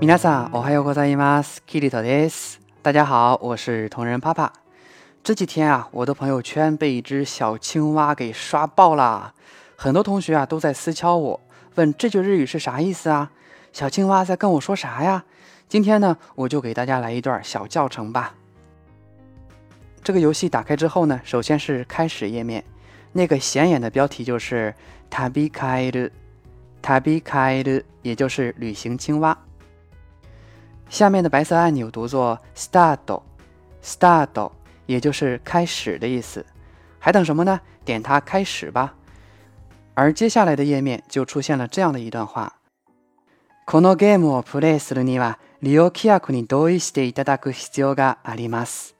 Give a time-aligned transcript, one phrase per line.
[0.00, 1.62] 皆さんおはようございます。
[1.66, 2.58] キリトです。
[2.82, 4.50] 大家好，我是同人帕帕。
[5.22, 9.34] 这几天啊，我的朋友圈被一只小青蛙给刷爆了，
[9.76, 11.40] 很多同学啊都在私敲我，
[11.74, 13.30] 问这句日语是啥意思啊？
[13.74, 15.22] 小青蛙在跟我说啥呀？
[15.68, 18.34] 今天呢，我就给大家来一段小教程吧。
[20.02, 22.64] 这个游戏打开之后呢，首先是开始页面，
[23.12, 24.72] 那个显眼的标题就是“
[25.10, 26.10] タビカエル”，
[26.82, 29.36] タビカエル，也就是旅行青蛙。
[30.88, 34.50] 下面的白色按钮读作 “start”，start，
[34.86, 36.44] 也就是开始的意思。
[36.98, 37.60] 还等什么呢？
[37.84, 38.94] 点它开始吧。
[39.94, 42.54] 而接下来的页面就出现了这样的一段话：
[43.66, 48.94] このゲームをプレイするには利用規約に同意していただく必要があります。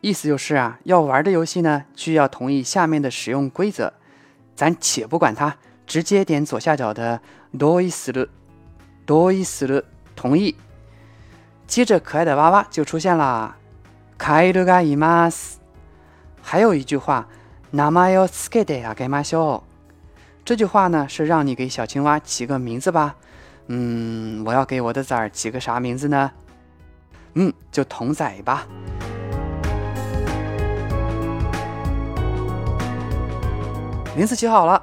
[0.00, 3.92] 意思就是啊，要玩的游戏呢，需要同意下面的使用规则。
[4.54, 5.56] 咱且不管它，
[5.86, 7.20] 直接点左下角的
[7.58, 8.28] 同意する，
[9.06, 10.54] 同意する，同意。
[11.68, 13.56] 接着，可爱的娃娃就出现了，
[14.18, 15.56] カエルがいます。
[16.42, 17.26] 还有一句话，
[17.70, 19.62] 名前をつけてあげましょう。
[20.44, 23.16] 这句话呢，是让你给小青蛙起个名字吧。
[23.68, 26.30] 嗯，我要给我的崽儿起个啥名字呢？
[27.32, 28.66] 嗯，就童仔吧。
[34.14, 34.80] 名字起好了，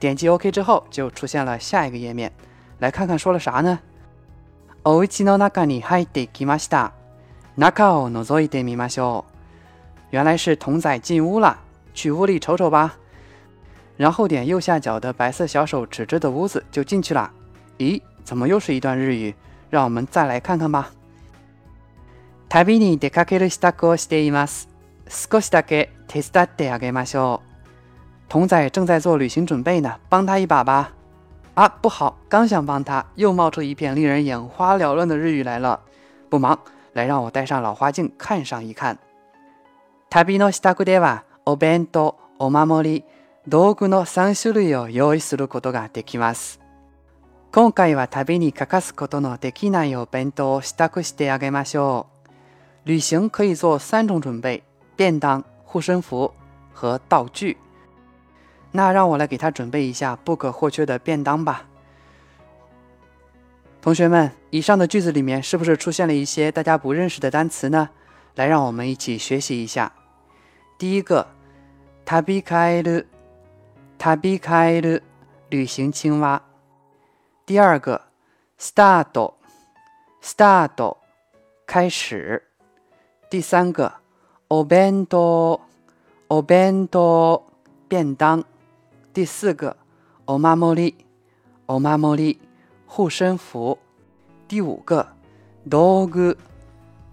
[0.00, 2.32] 点击 OK 之后，就出现了下一个页面。
[2.80, 3.78] 来看看说了啥呢？
[4.84, 6.92] お家の中に入ってきました。
[7.56, 9.24] 中を覗いてみましょ
[10.12, 10.16] う。
[10.16, 11.58] 原来是童仔进屋了，
[11.92, 12.92] 去屋里瞅瞅吧。
[13.96, 17.30] 然后点右下角的白色小手指着的屋子就进去了。
[17.78, 19.34] 咦，怎么又是一段日语？
[19.70, 20.92] 让我们再来看看吧。
[22.48, 24.68] 旅に出かける支度をしています。
[25.08, 27.48] 少しだけ手伝ってあげましょう。
[28.30, 30.92] 童仔正在做旅行准备呢，帮他一把吧。
[31.55, 35.79] 啊，不好，刚想帮他，又冒出一片令人眼花缭乱的日语来了。
[36.29, 36.57] 不忙，
[36.93, 38.97] 来让我戴上老花镜看上一看。
[40.09, 43.05] 旅の支度ではお弁当、お守り、
[43.47, 46.59] 道具の3種類を用意することができます。
[47.51, 52.07] 今回は旅に欠かすことのできないお弁当を支度してあげましょ
[52.85, 52.89] う。
[52.89, 54.63] 旅行可以做三种准备：
[54.97, 56.33] 便当、护身符
[56.73, 57.57] 和道具。
[58.72, 61.66] 那让我来给他准备一下不可或缺的便当吧。
[63.80, 67.90] 同学们，以上的句子里面是不是出现了一些大家不认识的单词呢？
[68.34, 69.92] 来，让我们一起学习一下。
[70.76, 71.28] 第一个，
[72.04, 73.06] 旅カエル，
[73.98, 75.00] 旅カエル，
[75.48, 76.42] 旅行青蛙。
[77.46, 78.02] 第二个，
[78.60, 80.96] start，start，
[81.66, 82.42] 开始。
[83.30, 83.94] 第三个，
[84.48, 85.58] お弁当，
[86.28, 87.42] お弁当，
[87.88, 88.44] 便当。
[89.12, 89.76] 第四个，
[90.26, 90.94] お守り，
[91.66, 92.38] お守り，
[92.86, 93.78] 护身符。
[94.46, 95.06] 第五个，
[95.68, 96.36] 道具，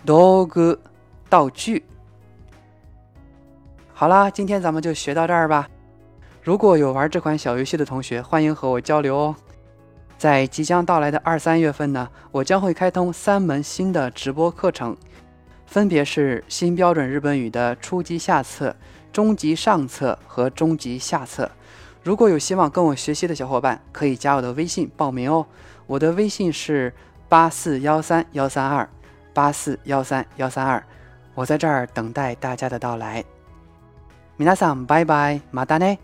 [0.05, 0.79] 道具，
[1.29, 1.83] 道具。
[3.93, 5.67] 好啦，今天咱们就学到这儿吧。
[6.41, 9.35] 如果有玩这款小游戏的同学，欢迎和我交流哦。
[10.17, 14.95] 在即将到来的二三月份呢，我将会开通三门新的直播课程，
[15.65, 18.73] 分别是新标准日本语的初级下册、
[19.11, 21.51] 中级上册和中级下册。
[22.03, 25.45] 如果有希望跟我学习的小伙伴，可以加我的微信报名哦。
[25.87, 26.93] 我的微信是
[27.27, 28.87] 八四幺三幺三二
[29.33, 30.83] 八四幺三幺三二，
[31.33, 33.23] 我在这儿等待大家的到来。
[34.37, 35.97] 皆さん、バイバイ、またね。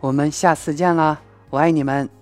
[0.00, 1.18] 我们下次见啦，
[1.50, 2.15] 我爱你们。